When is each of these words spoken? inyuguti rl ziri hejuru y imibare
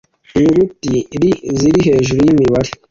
inyuguti 0.37 0.93
rl 1.21 1.25
ziri 1.59 1.79
hejuru 1.87 2.19
y 2.25 2.31
imibare 2.33 2.71